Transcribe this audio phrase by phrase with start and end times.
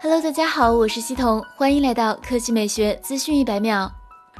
[0.00, 3.90] Hello，大家好，我是西彤，欢迎来到科技美学资讯一百秒。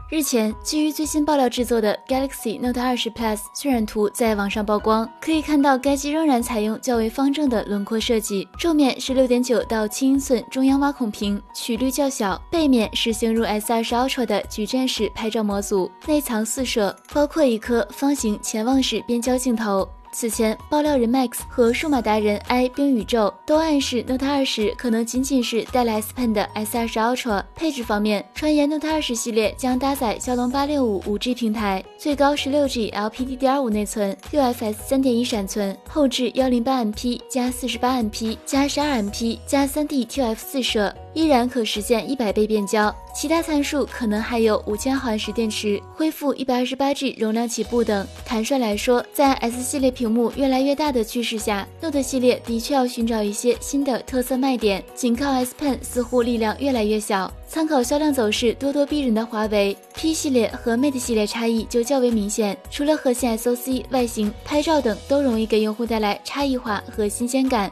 [0.08, 19.86] 日前，基于最新爆料制作的 Galaxy Note 20 Plus 渲染图在网上曝光，可以看到该机仍然采用较为方正的轮廓设计，正面是6.9到7英寸中央挖孔屏，曲率较小；背面是形如 S20 Ultra 的矩阵式拍照模组，内藏四摄，包括一颗方形潜望式变焦镜头。
[20.12, 27.44] 此前，爆料人 Max 和数码达人 i 冰宇宙都暗示 Note 20可能仅仅是带了 S Pen 的 S20 Ultra。
[27.54, 40.04] 配置方面，传言 Note 20系列将搭载骁龙八六五五 G 平台，最高十六 G LPDDR5 内存，UFS 三点一闪存，后置幺零八 MP 加四十八 MP 加十二 MP 加三 D
[40.04, 40.94] TF 四摄。
[41.18, 48.06] 依然可实现一百倍变焦，其他参数可能还有五千毫安时电池、恢复一百二十八 G 容量起步等。
[48.24, 54.80] 坦率来说，在 S 系列屏幕越来越大的趋势下，Note 系列的确要寻找一些新的特色卖点。
[54.94, 57.28] 仅靠 S Pen 似乎力量越来越小。
[57.48, 67.68] 参考销量走势咄咄逼人的华为 P 系列和 Mate 系列差异就较为明显，除了核心 SoC、外形、拍照等都容易给用户带来差异化和新鲜感。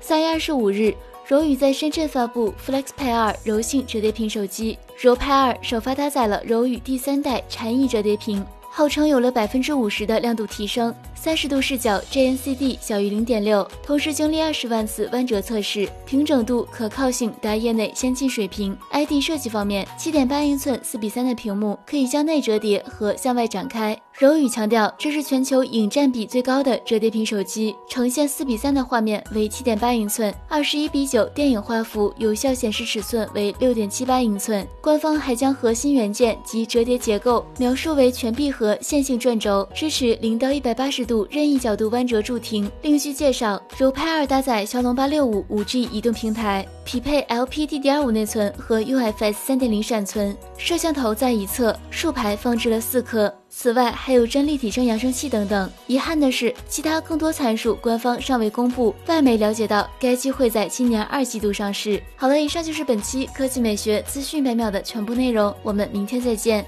[0.00, 0.94] 三月二十五日。
[1.28, 10.94] 柔宇在深圳发布 Flex Pay 二柔性折叠屏手机，柔拍二首发搭载了柔宇第三代禅意折叠屏，号称有了百分之五十的亮度提升。
[11.26, 18.78] 三十度视角 JNCD 小于零点六，同时经历二十万次弯折测试，平整度、可靠性达业内先进水平。
[18.92, 24.00] ID 设计方面，七点八英寸四比三的屏幕可以向内折叠和向外展开。
[24.16, 34.66] 柔宇强调，这是全球影占比最高的折叠屏手机，呈现四比三的画面为七点八英寸，二十一比九电影画幅有效显示尺寸为六点七八英寸。
[34.80, 41.15] 官方还将核心元件及折叠结构描述为全闭合线性转轴，支持零到一百八十度。
[41.30, 42.68] 任意角度弯折助停。
[42.82, 50.36] 另据介绍，柔拍二搭载骁龙八六五五 G 移动平台，匹配 LPDDR5 内存和 UFS 三点零闪存。
[50.58, 53.32] 摄像头在一侧，竖排放置了四颗。
[53.48, 55.70] 此外还有真立体声扬声器等等。
[55.86, 58.94] 遗憾的是，其他更多参数官方尚未公布。
[59.06, 62.02] 外媒了解到，该机会在今年二季度上市。
[62.16, 66.66] 好了，以上就是本期科技美学资讯百秒的全部内容，我们明天再见。